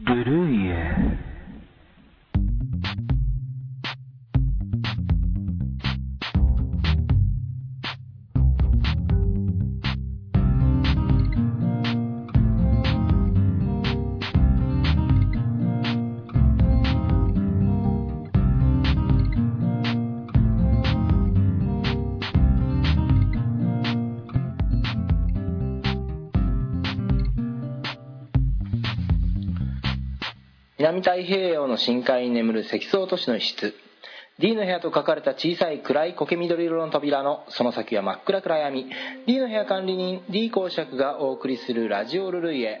[0.00, 0.24] ブ
[30.76, 33.74] 南太平洋の深海に眠る石層都市の一室。
[34.40, 38.90] D の部屋と書かれた小さい暗い苔緑色の扉のその先は真っ暗暗闇。
[39.24, 42.80] D の部屋管理人 D 公爵がお送りするラジオルルイエ。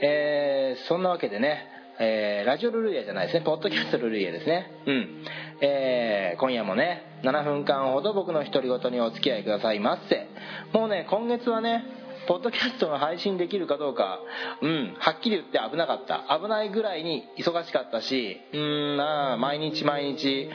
[0.00, 1.66] えー、そんなわけでね、
[2.00, 3.44] えー、ラジオルルイエじゃないですね。
[3.44, 4.72] ポッドキャストルルイエですね。
[4.86, 5.24] うん。
[5.60, 10.28] えー、今夜もね7分間ほど僕の独り言にお付き合いくださいませ。
[10.72, 11.84] もうね今月はね
[12.26, 14.20] ポッドキャストが配信できるかどうか、
[14.62, 16.38] うん、はっきり言って危なかった。
[16.38, 20.48] 危ないぐらいに忙しかったし、うん、な毎日毎日、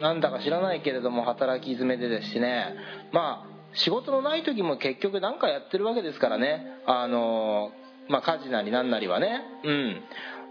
[0.00, 2.74] なんだか知らないけれども働き詰めでですしね、
[3.12, 7.72] まあ、仕事のない時も結局何かやってるわけですからね、あの、
[8.08, 10.02] まあ、家事なりなんなりはね、うん。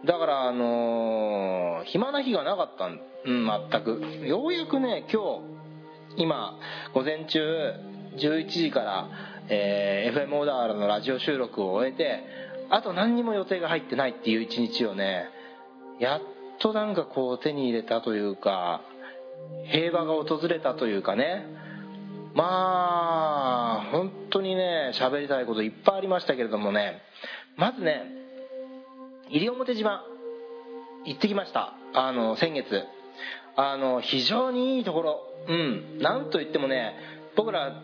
[0.06, 4.28] だから、あの、暇な日がなかったん、うん、全く。
[4.28, 6.60] ようやくね、今日、今、
[6.94, 7.40] 午前中、
[8.18, 9.08] 11時から、
[9.50, 12.24] えー、FM オーダーのラジオ収録を終えて
[12.70, 15.26] あと何にも予定が入ってないっていう一日をね
[16.00, 16.22] やっ
[16.60, 18.82] となんかこう手に入れたというか
[19.72, 21.46] 平和が訪れたというかね。
[22.34, 27.02] まあ本当にね喋りたいこといっぱいありましたけれどもね。
[27.58, 28.04] まずね
[29.30, 30.04] 西表島
[31.06, 31.76] 行ってきました。
[31.94, 32.84] あの先月。
[33.56, 35.22] あの非常にいいところ。
[35.48, 36.00] うん。
[36.00, 36.96] なんといってもね
[37.36, 37.82] 僕ら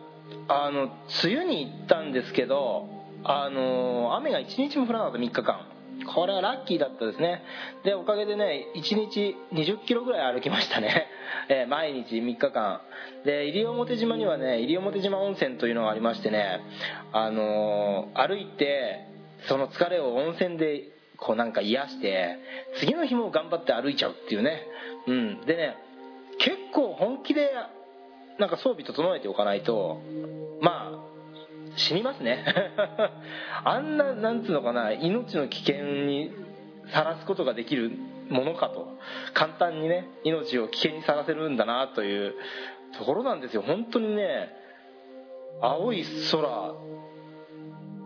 [0.47, 0.89] あの
[1.23, 2.87] 梅雨に行ったんですけど
[3.23, 5.79] あの雨が1日も降らなかった3日間。
[6.15, 7.41] これはラッキーだったですね。
[7.83, 11.07] でおかげでね1日20キロぐらい歩きましたね、
[11.49, 12.81] えー、毎日3日間。
[13.25, 16.61] で西表島にはね西表島温泉というのがありましてね
[17.11, 19.05] あのー、歩いて
[19.41, 20.83] その疲れを温泉で
[21.17, 22.37] こうなんか癒して
[22.75, 24.65] 次の日も頑張って歩いちゃうっていうね。
[25.07, 25.41] うん。
[25.41, 25.75] でね
[26.39, 27.51] 結構本気で
[28.39, 30.01] なんか装備整えておかないと
[30.61, 31.09] まあ
[31.75, 32.43] 死にますね。
[33.63, 36.31] あんななんつうのかな命の危険に
[36.91, 37.91] さらすことができる
[38.29, 38.87] ものかと
[39.33, 42.35] 簡単にね命を危険にさらせるんだなという
[42.97, 43.61] ところなんですよ。
[43.61, 44.49] 本当にね
[45.61, 46.73] 青い空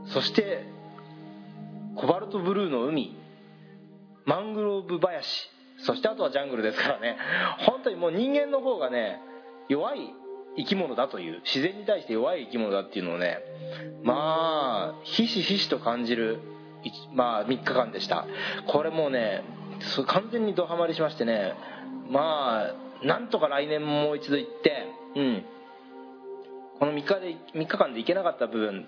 [0.07, 0.65] そして
[1.95, 3.15] コバルトブルーの海
[4.25, 5.27] マングローブ林
[5.79, 7.17] そしてあとはジャングルですからね。
[7.59, 9.19] 本当にもう人間の方がね
[9.69, 10.13] 弱い
[10.57, 13.39] 生き物だという自然に対して弱い生き物だっていうのをね
[14.03, 16.39] まあひしひしと感じる
[17.13, 18.25] まあ3日間でした。
[18.67, 19.43] これもうね
[20.07, 21.53] 完全にドハマりしましてね
[22.09, 22.67] ま
[23.01, 25.45] あなんとか来年もう一度行ってうん。
[26.79, 28.85] この3日で3日間で行けなかった部分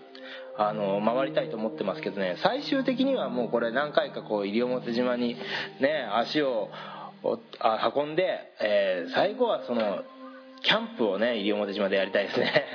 [0.57, 5.35] あの回りたいと思ってますけどね最終的にはもうこれ何回かこう西表島に
[5.79, 6.69] ね足を
[7.23, 8.23] 運んで、
[8.61, 10.03] えー、最後はその
[10.65, 12.65] キャンプをね西表島でやりたいですね。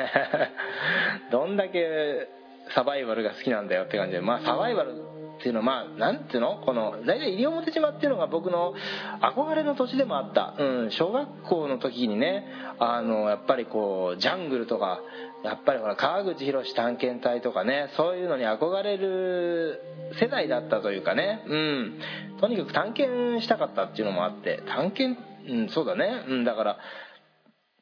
[1.30, 2.28] どんだけ
[2.74, 4.94] サバイバルが好きなんだよって感じでまあサバイバル
[5.40, 6.62] っていうのはまあなんていうの？
[6.64, 8.74] この大体西表島っていうのが僕の
[9.20, 12.44] 憧れの土地でもあった、うん、小学校の時にね
[12.78, 15.00] あのやっぱりこうジャングルとか
[15.42, 19.80] やっぱりほら川口博探検隊とかねそういうのに憧れる
[20.20, 21.42] 世代だったというかね。
[21.46, 22.00] うん。
[22.40, 24.62] とにかく探検したかったっていうのもあって。
[24.66, 26.24] 探検うんそうだね。
[26.28, 26.78] うんだから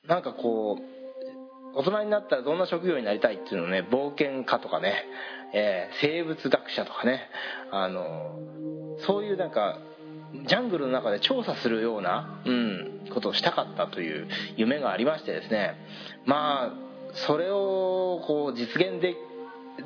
[0.09, 5.05] なんかこう大人になったらどんな職業になりたいっていうのをね冒険家とかね、
[5.55, 7.21] えー、生物学者とかね
[7.71, 8.39] あの
[9.07, 9.79] そういうなんか
[10.47, 15.75] ジャングルの中で調査するような、うん、ことをしたかったという夢がありましてですね。
[16.27, 16.89] まあ
[17.27, 19.15] それをこう実現で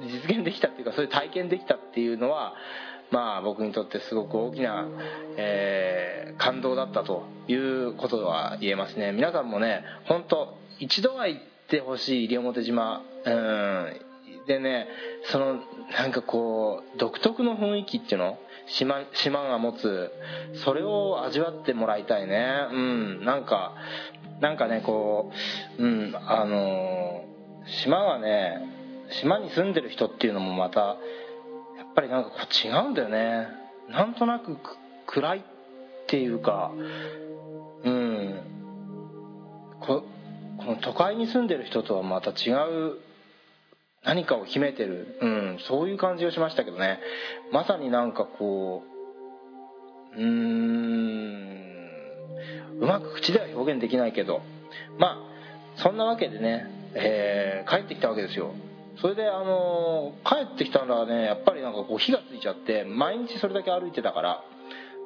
[0.01, 2.55] 実現できたっていうかそういう体験できたっていうのは
[3.13, 4.89] まあ僕にとってすごく大きな、
[5.37, 9.13] えー、感動だったということは言えますね。
[9.13, 14.01] 皆さんもね本当一度は行ってほしい西表島うん
[14.47, 14.89] でね
[15.31, 15.61] その
[15.93, 20.11] なんかこう独特の雰囲気っていうの島島が持つ
[20.65, 22.69] それを味わってもらいたいね。
[22.73, 23.75] うんなんか
[24.41, 25.31] なんかねこ
[25.79, 27.25] ううんあの
[27.85, 28.73] 島がね
[29.21, 30.97] 島に住んでる人っていうのもまた
[31.95, 33.49] ぱりなんかこう違うんだよね。
[33.91, 34.57] なんとなく
[35.07, 35.43] 暗いっ
[36.07, 36.71] ていうか
[37.85, 38.41] うん。
[39.81, 40.05] こ
[40.59, 42.99] この都会に住んでる人とはまた違う
[44.05, 47.01] 何かを秘めてる、うん、そういう感じがしましたけどね。
[47.53, 48.83] まさになんかこ
[50.17, 51.53] うーん。
[52.81, 54.43] うまく口では表現できないけど。
[54.99, 55.33] まあ
[55.77, 58.55] そんなわけでね、えー帰ってきたわけですよ。
[59.01, 64.45] それであの帰ってきたのはねやっぱりなんかこう火がついちゃって毎日それだけ歩いてたから。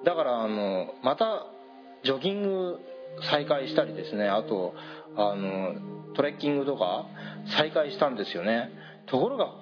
[0.04, 1.46] だからあのまた
[2.04, 2.78] ジョギング
[3.30, 4.74] 再開したりですねあと
[5.16, 5.74] あの
[6.14, 7.06] トレッキングとか
[7.56, 8.70] 再開したんですよね。
[9.06, 9.52] ところが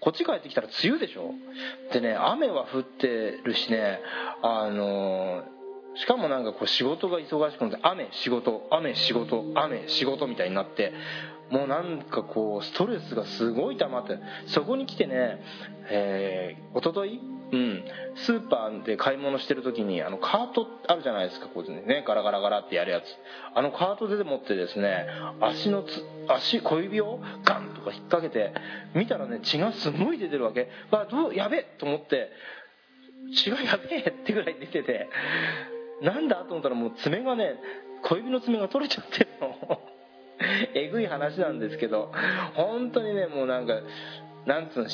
[0.00, 1.32] こっち帰ってきたら梅雨でしょ。
[1.92, 4.00] でね雨は降ってるしね
[4.42, 5.44] あの
[5.96, 10.92] しかもなんかこう仕事が忙しくなって雨仕事雨仕事雨仕事みたいになって
[11.50, 15.42] もうなんかこうストレスがすごい溜まってそこに来てね
[15.92, 17.20] えー、一昨日
[17.52, 17.84] うん、
[18.14, 23.04] スーパーで買い物してる時にあのカートあるじゃないですかこうねガラガラガラってやるやつ。
[23.54, 25.06] あのカートでもってですね
[25.40, 28.52] 足のつ足小指をガンとか引っ掛けて
[28.94, 30.68] 見たらね血がすごい出てるわけ。
[30.90, 32.30] わどうやべえと思って
[33.34, 35.08] 血がやべえってぐらい出てて
[36.02, 37.54] なんだと思ったらもう爪がね
[38.02, 39.80] 小指の爪が取れちゃってるの。
[40.74, 42.10] えぐい話なんですけど
[42.54, 43.74] 本当にねもうなんか
[44.46, 44.88] なんつうの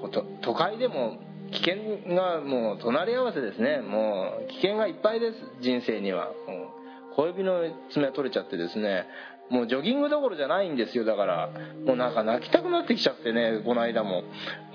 [0.00, 1.18] こと都会でも
[1.50, 3.80] 危険がもう隣り合わせですね。
[3.80, 6.30] もう危険がいっぱいです人生には。
[7.16, 9.06] 小指の爪が取れちゃってですね。
[9.50, 11.50] もうジョギングどころじゃないんですよだから。
[11.86, 14.24] もうなんか泣きたくなってきちゃってねこの間も。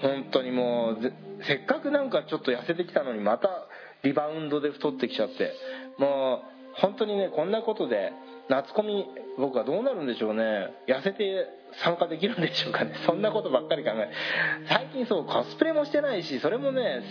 [0.02, 1.14] 本当にもう
[1.44, 3.68] せっかくなんかちょっと痩せてきたのにまた
[4.04, 5.54] リバウンドで太ってきちゃって。
[5.98, 8.12] もう本当にねこんなことで
[8.50, 9.06] 夏コミ
[9.38, 10.44] 僕はどうなるんでしょうね。
[10.88, 11.48] 痩せて
[11.84, 12.94] 参加できるんでしょうかね。
[13.06, 14.12] そんなことばっかり考え
[14.68, 17.02] 最近そうコスプレもしてないしそれもね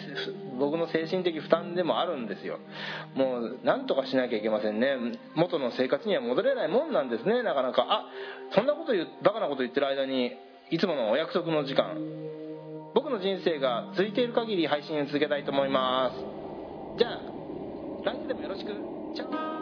[0.58, 2.58] 僕の精神的負担でもあるんですよ。
[3.14, 4.96] もうなんとかしなきゃいけませんね。
[5.34, 7.42] 元の生活には戻れないもんなんですね。
[7.42, 7.86] なかなか。
[7.88, 8.06] あ
[8.54, 10.32] そんなこと言うバカなこと言ってる間に
[10.70, 11.96] いつものお約束の時間。
[12.94, 16.41] 僕の人生が続いている限り配信を続けたいと思います。
[16.98, 17.32] じゃあ
[18.02, 18.84] 来週でもよろしく。
[19.14, 19.61] チャオ。